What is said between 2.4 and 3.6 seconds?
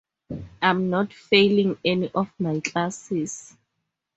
classes.